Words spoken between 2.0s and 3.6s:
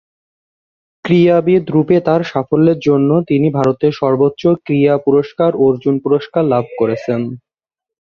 তার সাফল্যের জন্যে তিনি